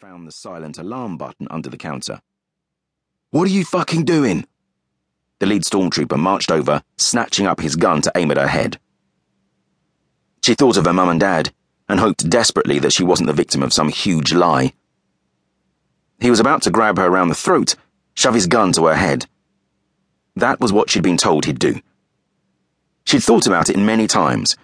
found 0.00 0.26
the 0.26 0.32
silent 0.32 0.76
alarm 0.76 1.16
button 1.16 1.46
under 1.50 1.70
the 1.70 1.76
counter. 1.76 2.20
What 3.30 3.44
are 3.46 3.52
you 3.52 3.64
fucking 3.64 4.04
doing? 4.04 4.44
The 5.38 5.46
lead 5.46 5.62
stormtrooper 5.62 6.18
marched 6.18 6.50
over, 6.50 6.82
snatching 6.96 7.46
up 7.46 7.60
his 7.60 7.76
gun 7.76 8.02
to 8.02 8.12
aim 8.16 8.32
at 8.32 8.36
her 8.36 8.48
head. 8.48 8.80
She 10.42 10.54
thought 10.54 10.76
of 10.76 10.86
her 10.86 10.92
mum 10.92 11.10
and 11.10 11.20
dad 11.20 11.52
and 11.88 12.00
hoped 12.00 12.28
desperately 12.28 12.80
that 12.80 12.92
she 12.92 13.04
wasn't 13.04 13.28
the 13.28 13.32
victim 13.32 13.62
of 13.62 13.72
some 13.72 13.88
huge 13.88 14.32
lie. 14.32 14.72
He 16.18 16.30
was 16.30 16.40
about 16.40 16.62
to 16.62 16.72
grab 16.72 16.98
her 16.98 17.06
around 17.06 17.28
the 17.28 17.34
throat, 17.36 17.76
shove 18.14 18.34
his 18.34 18.48
gun 18.48 18.72
to 18.72 18.86
her 18.86 18.96
head. 18.96 19.26
That 20.34 20.58
was 20.58 20.72
what 20.72 20.90
she'd 20.90 21.04
been 21.04 21.16
told 21.16 21.44
he'd 21.44 21.60
do. 21.60 21.80
She'd 23.04 23.22
thought 23.22 23.46
about 23.46 23.70
it 23.70 23.76
many 23.76 24.08
times, 24.08 24.56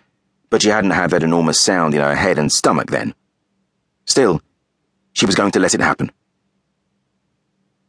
but 0.49 0.63
she 0.63 0.71
hadn't 0.71 0.91
had 0.91 1.11
that 1.11 1.23
enormous 1.23 1.61
sound 1.61 1.95
in 1.95 2.01
her 2.01 2.17
head 2.17 2.37
and 2.37 2.51
stomach 2.51 2.91
then. 2.91 3.15
Still, 4.07 4.43
she 5.21 5.27
was 5.27 5.35
going 5.35 5.51
to 5.51 5.61
let 5.61 5.75
it 5.75 5.83
happen. 5.83 6.11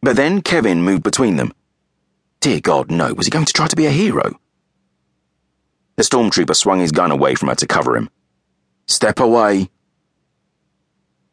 But 0.02 0.18
then 0.18 0.42
Kevin 0.42 0.84
moved 0.84 1.02
between 1.02 1.38
them. 1.38 1.54
Dear 2.42 2.60
God, 2.60 2.92
no, 2.92 3.14
was 3.14 3.26
he 3.26 3.32
going 3.32 3.46
to 3.46 3.54
try 3.54 3.68
to 3.68 3.76
be 3.78 3.86
a 3.86 3.90
hero? 3.90 4.38
The 5.96 6.04
stormtrooper 6.04 6.54
swung 6.54 6.82
his 6.82 6.92
gun 6.92 7.10
away 7.10 7.36
from 7.36 7.48
her 7.48 7.56
to 7.56 7.66
cover 7.66 7.96
him. 7.96 8.10
Step 8.86 9.18
away. 9.22 9.70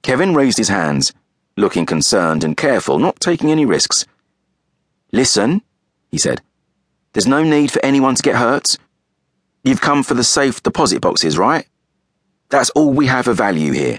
Kevin 0.03 0.35
raised 0.35 0.59
his 0.59 0.69
hands, 0.69 1.13
looking 1.57 1.85
concerned 1.85 2.45
and 2.45 2.57
careful, 2.57 3.01
not 3.01 3.19
taking 3.19 3.51
any 3.51 3.67
risks. 3.67 4.07
Listen, 5.11 5.63
he 6.13 6.19
said. 6.19 6.43
There's 7.13 7.27
no 7.27 7.43
need 7.43 7.73
for 7.73 7.85
anyone 7.85 8.15
to 8.15 8.23
get 8.23 8.37
hurt. 8.37 8.77
You've 9.65 9.81
come 9.81 10.05
for 10.05 10.15
the 10.15 10.23
safe 10.23 10.63
deposit 10.63 11.01
boxes, 11.01 11.37
right? 11.37 11.67
That's 12.51 12.71
all 12.71 12.93
we 12.93 13.07
have 13.07 13.27
of 13.27 13.37
value 13.37 13.73
here. 13.73 13.99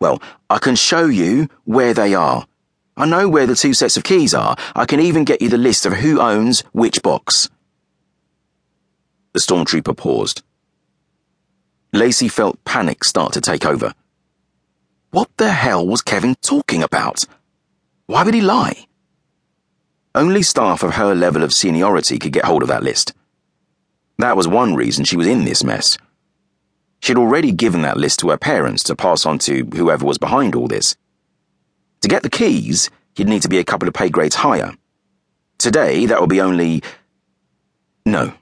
Well, 0.00 0.22
I 0.50 0.58
can 0.58 0.76
show 0.76 1.06
you 1.06 1.48
where 1.64 1.94
they 1.94 2.14
are. 2.14 2.46
I 2.96 3.06
know 3.06 3.28
where 3.28 3.46
the 3.46 3.54
two 3.54 3.74
sets 3.74 3.96
of 3.96 4.04
keys 4.04 4.34
are. 4.34 4.56
I 4.74 4.86
can 4.86 5.00
even 5.00 5.24
get 5.24 5.42
you 5.42 5.48
the 5.48 5.58
list 5.58 5.86
of 5.86 5.94
who 5.94 6.20
owns 6.20 6.60
which 6.72 7.02
box. 7.02 7.48
The 9.32 9.40
stormtrooper 9.40 9.96
paused. 9.96 10.42
Lacey 11.92 12.28
felt 12.28 12.62
panic 12.64 13.04
start 13.04 13.32
to 13.34 13.40
take 13.40 13.66
over. 13.66 13.94
What 15.10 15.30
the 15.36 15.50
hell 15.50 15.86
was 15.86 16.02
Kevin 16.02 16.34
talking 16.42 16.82
about? 16.82 17.24
Why 18.06 18.22
would 18.22 18.34
he 18.34 18.40
lie? 18.40 18.86
Only 20.14 20.42
staff 20.42 20.82
of 20.82 20.94
her 20.94 21.14
level 21.14 21.42
of 21.42 21.52
seniority 21.52 22.18
could 22.18 22.32
get 22.32 22.46
hold 22.46 22.62
of 22.62 22.68
that 22.68 22.82
list. 22.82 23.12
That 24.18 24.36
was 24.36 24.48
one 24.48 24.74
reason 24.74 25.04
she 25.04 25.16
was 25.16 25.26
in 25.26 25.44
this 25.44 25.62
mess. 25.62 25.98
She'd 27.06 27.18
already 27.18 27.52
given 27.52 27.82
that 27.82 27.96
list 27.96 28.18
to 28.18 28.30
her 28.30 28.36
parents 28.36 28.82
to 28.82 28.96
pass 28.96 29.26
on 29.26 29.38
to 29.38 29.64
whoever 29.76 30.04
was 30.04 30.18
behind 30.18 30.56
all 30.56 30.66
this. 30.66 30.96
To 32.00 32.08
get 32.08 32.24
the 32.24 32.28
keys, 32.28 32.90
you'd 33.14 33.28
need 33.28 33.42
to 33.42 33.48
be 33.48 33.58
a 33.58 33.64
couple 33.64 33.86
of 33.86 33.94
pay 33.94 34.08
grades 34.08 34.34
higher. 34.34 34.72
Today, 35.56 36.06
that 36.06 36.20
would 36.20 36.28
be 36.28 36.40
only. 36.40 36.82
No. 38.04 38.34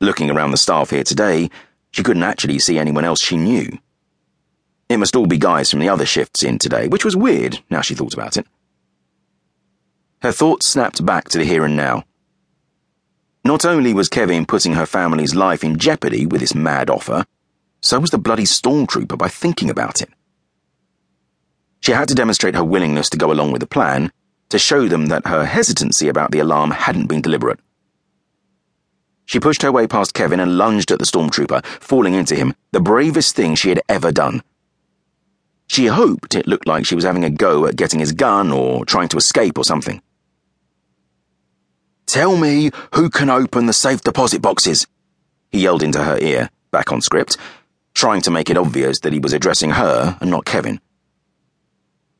Looking 0.00 0.30
around 0.30 0.52
the 0.52 0.56
staff 0.56 0.88
here 0.88 1.04
today, 1.04 1.50
she 1.90 2.02
couldn't 2.02 2.22
actually 2.22 2.60
see 2.60 2.78
anyone 2.78 3.04
else 3.04 3.20
she 3.20 3.36
knew. 3.36 3.68
It 4.88 4.96
must 4.96 5.14
all 5.14 5.26
be 5.26 5.36
guys 5.36 5.70
from 5.70 5.80
the 5.80 5.90
other 5.90 6.06
shifts 6.06 6.42
in 6.42 6.58
today, 6.58 6.88
which 6.88 7.04
was 7.04 7.14
weird, 7.14 7.62
now 7.68 7.82
she 7.82 7.94
thought 7.94 8.14
about 8.14 8.38
it. 8.38 8.46
Her 10.22 10.32
thoughts 10.32 10.66
snapped 10.66 11.04
back 11.04 11.28
to 11.28 11.36
the 11.36 11.44
here 11.44 11.66
and 11.66 11.76
now. 11.76 12.04
Not 13.44 13.66
only 13.66 13.92
was 13.92 14.08
Kevin 14.08 14.46
putting 14.46 14.72
her 14.72 14.86
family's 14.86 15.34
life 15.34 15.62
in 15.62 15.76
jeopardy 15.76 16.24
with 16.24 16.40
this 16.40 16.54
mad 16.54 16.88
offer, 16.88 17.26
so 17.80 18.00
was 18.00 18.10
the 18.10 18.18
bloody 18.18 18.44
stormtrooper 18.44 19.16
by 19.16 19.28
thinking 19.28 19.70
about 19.70 20.00
it. 20.00 20.10
She 21.80 21.92
had 21.92 22.08
to 22.08 22.14
demonstrate 22.14 22.54
her 22.54 22.64
willingness 22.64 23.08
to 23.10 23.16
go 23.16 23.30
along 23.30 23.52
with 23.52 23.60
the 23.60 23.66
plan 23.66 24.10
to 24.48 24.58
show 24.58 24.88
them 24.88 25.06
that 25.06 25.26
her 25.26 25.44
hesitancy 25.44 26.08
about 26.08 26.30
the 26.30 26.38
alarm 26.38 26.70
hadn't 26.70 27.06
been 27.06 27.22
deliberate. 27.22 27.60
She 29.24 29.40
pushed 29.40 29.62
her 29.62 29.72
way 29.72 29.86
past 29.86 30.14
Kevin 30.14 30.40
and 30.40 30.56
lunged 30.56 30.92
at 30.92 31.00
the 31.00 31.04
stormtrooper, 31.04 31.64
falling 31.64 32.14
into 32.14 32.36
him, 32.36 32.54
the 32.70 32.80
bravest 32.80 33.34
thing 33.34 33.56
she 33.56 33.70
had 33.70 33.82
ever 33.88 34.12
done. 34.12 34.42
She 35.66 35.86
hoped 35.86 36.36
it 36.36 36.46
looked 36.46 36.68
like 36.68 36.86
she 36.86 36.94
was 36.94 37.04
having 37.04 37.24
a 37.24 37.30
go 37.30 37.66
at 37.66 37.76
getting 37.76 37.98
his 37.98 38.12
gun 38.12 38.52
or 38.52 38.84
trying 38.84 39.08
to 39.08 39.16
escape 39.16 39.58
or 39.58 39.64
something. 39.64 40.00
Tell 42.06 42.36
me 42.36 42.70
who 42.94 43.10
can 43.10 43.28
open 43.28 43.66
the 43.66 43.72
safe 43.72 44.00
deposit 44.00 44.40
boxes, 44.40 44.86
he 45.50 45.62
yelled 45.62 45.82
into 45.82 46.04
her 46.04 46.18
ear, 46.18 46.50
back 46.70 46.92
on 46.92 47.00
script, 47.00 47.36
trying 47.96 48.20
to 48.20 48.30
make 48.30 48.50
it 48.50 48.58
obvious 48.58 49.00
that 49.00 49.14
he 49.14 49.18
was 49.18 49.32
addressing 49.32 49.70
her 49.70 50.18
and 50.20 50.30
not 50.30 50.44
Kevin. 50.44 50.78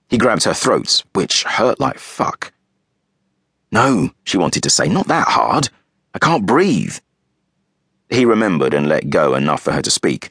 He 0.08 0.16
grabbed 0.16 0.44
her 0.44 0.54
throat, 0.54 1.04
which 1.12 1.44
hurt 1.44 1.78
like 1.78 1.98
fuck. 1.98 2.52
No, 3.70 4.10
she 4.24 4.38
wanted 4.38 4.62
to 4.62 4.70
say, 4.70 4.88
not 4.88 5.06
that 5.08 5.28
hard. 5.28 5.68
I 6.14 6.18
can't 6.18 6.46
breathe. 6.46 6.96
He 8.08 8.24
remembered 8.24 8.72
and 8.72 8.88
let 8.88 9.10
go 9.10 9.34
enough 9.34 9.62
for 9.62 9.72
her 9.72 9.82
to 9.82 9.90
speak. 9.90 10.30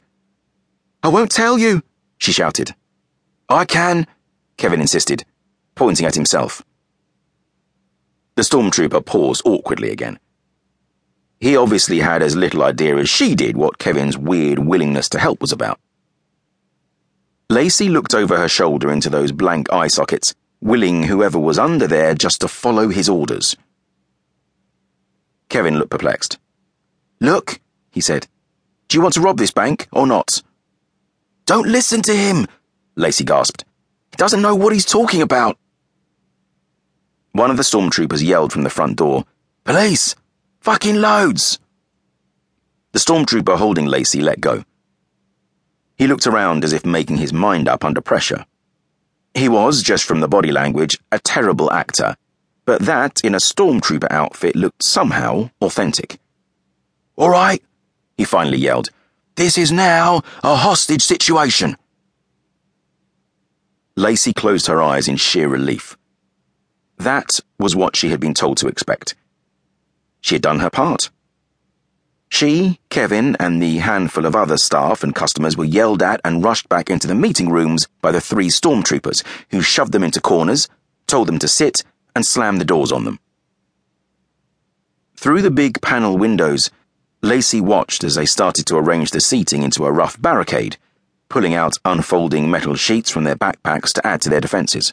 I 1.02 1.08
won't 1.08 1.30
tell 1.30 1.58
you, 1.58 1.82
she 2.18 2.32
shouted. 2.32 2.74
I 3.48 3.66
can, 3.66 4.08
Kevin 4.56 4.80
insisted, 4.80 5.24
pointing 5.76 6.06
at 6.06 6.16
himself. 6.16 6.62
The 8.34 8.42
stormtrooper 8.42 9.04
paused 9.06 9.42
awkwardly 9.44 9.90
again. 9.90 10.18
He 11.40 11.56
obviously 11.56 12.00
had 12.00 12.22
as 12.22 12.34
little 12.34 12.62
idea 12.62 12.96
as 12.96 13.08
she 13.08 13.34
did 13.34 13.56
what 13.56 13.78
Kevin's 13.78 14.16
weird 14.16 14.58
willingness 14.58 15.08
to 15.10 15.18
help 15.18 15.40
was 15.40 15.52
about. 15.52 15.78
Lacey 17.50 17.88
looked 17.88 18.14
over 18.14 18.38
her 18.38 18.48
shoulder 18.48 18.90
into 18.90 19.10
those 19.10 19.32
blank 19.32 19.72
eye 19.72 19.86
sockets, 19.86 20.34
willing 20.60 21.04
whoever 21.04 21.38
was 21.38 21.58
under 21.58 21.86
there 21.86 22.14
just 22.14 22.40
to 22.40 22.48
follow 22.48 22.88
his 22.88 23.08
orders. 23.08 23.56
Kevin 25.48 25.78
looked 25.78 25.90
perplexed. 25.90 26.38
Look, 27.20 27.60
he 27.90 28.00
said. 28.00 28.26
Do 28.88 28.96
you 28.96 29.02
want 29.02 29.14
to 29.14 29.20
rob 29.20 29.38
this 29.38 29.50
bank 29.50 29.88
or 29.92 30.06
not? 30.06 30.42
Don't 31.44 31.68
listen 31.68 32.02
to 32.02 32.16
him, 32.16 32.46
Lacey 32.96 33.24
gasped. 33.24 33.64
He 34.10 34.16
doesn't 34.16 34.42
know 34.42 34.54
what 34.54 34.72
he's 34.72 34.84
talking 34.84 35.22
about. 35.22 35.58
One 37.32 37.50
of 37.50 37.56
the 37.56 37.62
stormtroopers 37.62 38.24
yelled 38.24 38.52
from 38.52 38.62
the 38.62 38.70
front 38.70 38.96
door, 38.96 39.24
Police! 39.64 40.16
Fucking 40.66 40.96
loads! 40.96 41.60
The 42.90 42.98
stormtrooper 42.98 43.56
holding 43.56 43.86
Lacey 43.86 44.20
let 44.20 44.40
go. 44.40 44.64
He 45.96 46.08
looked 46.08 46.26
around 46.26 46.64
as 46.64 46.72
if 46.72 46.84
making 46.84 47.18
his 47.18 47.32
mind 47.32 47.68
up 47.68 47.84
under 47.84 48.00
pressure. 48.00 48.46
He 49.32 49.48
was, 49.48 49.80
just 49.80 50.02
from 50.02 50.18
the 50.18 50.26
body 50.26 50.50
language, 50.50 50.98
a 51.12 51.20
terrible 51.20 51.72
actor, 51.72 52.16
but 52.64 52.82
that 52.82 53.20
in 53.22 53.32
a 53.32 53.38
stormtrooper 53.38 54.10
outfit 54.10 54.56
looked 54.56 54.82
somehow 54.82 55.50
authentic. 55.62 56.18
All 57.14 57.30
right, 57.30 57.62
he 58.16 58.24
finally 58.24 58.58
yelled. 58.58 58.90
This 59.36 59.56
is 59.56 59.70
now 59.70 60.22
a 60.42 60.56
hostage 60.56 61.02
situation. 61.02 61.76
Lacey 63.94 64.32
closed 64.32 64.66
her 64.66 64.82
eyes 64.82 65.06
in 65.06 65.16
sheer 65.16 65.46
relief. 65.46 65.96
That 66.98 67.38
was 67.56 67.76
what 67.76 67.94
she 67.94 68.08
had 68.08 68.18
been 68.18 68.34
told 68.34 68.56
to 68.56 68.66
expect. 68.66 69.14
She 70.26 70.34
had 70.34 70.42
done 70.42 70.58
her 70.58 70.70
part. 70.70 71.10
She, 72.28 72.80
Kevin, 72.90 73.36
and 73.38 73.62
the 73.62 73.76
handful 73.76 74.26
of 74.26 74.34
other 74.34 74.56
staff 74.56 75.04
and 75.04 75.14
customers 75.14 75.56
were 75.56 75.64
yelled 75.64 76.02
at 76.02 76.20
and 76.24 76.42
rushed 76.42 76.68
back 76.68 76.90
into 76.90 77.06
the 77.06 77.14
meeting 77.14 77.48
rooms 77.48 77.86
by 78.02 78.10
the 78.10 78.20
three 78.20 78.48
stormtroopers, 78.48 79.22
who 79.52 79.62
shoved 79.62 79.92
them 79.92 80.02
into 80.02 80.20
corners, 80.20 80.68
told 81.06 81.28
them 81.28 81.38
to 81.38 81.46
sit, 81.46 81.84
and 82.16 82.26
slammed 82.26 82.60
the 82.60 82.64
doors 82.64 82.90
on 82.90 83.04
them. 83.04 83.20
Through 85.14 85.42
the 85.42 85.50
big 85.52 85.80
panel 85.80 86.18
windows, 86.18 86.72
Lacey 87.22 87.60
watched 87.60 88.02
as 88.02 88.16
they 88.16 88.26
started 88.26 88.66
to 88.66 88.78
arrange 88.78 89.12
the 89.12 89.20
seating 89.20 89.62
into 89.62 89.86
a 89.86 89.92
rough 89.92 90.20
barricade, 90.20 90.76
pulling 91.28 91.54
out 91.54 91.78
unfolding 91.84 92.50
metal 92.50 92.74
sheets 92.74 93.10
from 93.10 93.22
their 93.22 93.36
backpacks 93.36 93.92
to 93.92 94.04
add 94.04 94.22
to 94.22 94.28
their 94.30 94.40
defenses. 94.40 94.92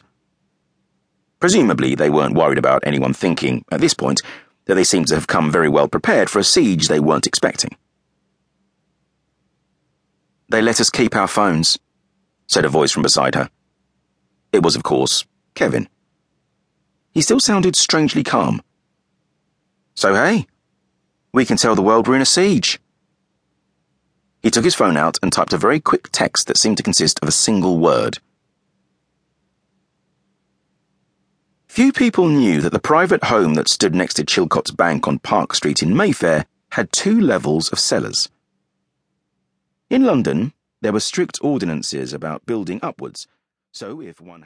Presumably, 1.40 1.96
they 1.96 2.08
weren't 2.08 2.36
worried 2.36 2.56
about 2.56 2.86
anyone 2.86 3.12
thinking, 3.12 3.64
at 3.72 3.80
this 3.80 3.94
point, 3.94 4.22
that 4.66 4.74
they 4.74 4.84
seemed 4.84 5.08
to 5.08 5.14
have 5.14 5.26
come 5.26 5.50
very 5.50 5.68
well 5.68 5.88
prepared 5.88 6.30
for 6.30 6.38
a 6.38 6.44
siege 6.44 6.88
they 6.88 7.00
weren't 7.00 7.26
expecting. 7.26 7.76
They 10.48 10.62
let 10.62 10.80
us 10.80 10.90
keep 10.90 11.16
our 11.16 11.28
phones, 11.28 11.78
said 12.46 12.64
a 12.64 12.68
voice 12.68 12.92
from 12.92 13.02
beside 13.02 13.34
her. 13.34 13.50
It 14.52 14.62
was, 14.62 14.76
of 14.76 14.82
course, 14.82 15.24
Kevin. 15.54 15.88
He 17.12 17.22
still 17.22 17.40
sounded 17.40 17.76
strangely 17.76 18.22
calm. 18.22 18.62
So, 19.94 20.14
hey, 20.14 20.46
we 21.32 21.44
can 21.44 21.56
tell 21.56 21.74
the 21.74 21.82
world 21.82 22.06
we're 22.06 22.16
in 22.16 22.22
a 22.22 22.26
siege. 22.26 22.80
He 24.42 24.50
took 24.50 24.64
his 24.64 24.74
phone 24.74 24.96
out 24.96 25.18
and 25.22 25.32
typed 25.32 25.52
a 25.52 25.58
very 25.58 25.80
quick 25.80 26.08
text 26.12 26.46
that 26.46 26.58
seemed 26.58 26.76
to 26.76 26.82
consist 26.82 27.18
of 27.22 27.28
a 27.28 27.32
single 27.32 27.78
word. 27.78 28.18
Few 31.74 31.92
people 31.92 32.28
knew 32.28 32.60
that 32.60 32.70
the 32.70 32.78
private 32.78 33.24
home 33.24 33.54
that 33.54 33.68
stood 33.68 33.96
next 33.96 34.14
to 34.14 34.24
Chilcott's 34.24 34.70
Bank 34.70 35.08
on 35.08 35.18
Park 35.18 35.56
Street 35.56 35.82
in 35.82 35.96
Mayfair 35.96 36.46
had 36.70 36.92
two 36.92 37.20
levels 37.20 37.68
of 37.70 37.80
cellars. 37.80 38.28
In 39.90 40.04
London, 40.04 40.52
there 40.82 40.92
were 40.92 41.00
strict 41.00 41.40
ordinances 41.42 42.12
about 42.12 42.46
building 42.46 42.78
upwards, 42.80 43.26
so 43.72 44.00
if 44.00 44.20
one 44.20 44.42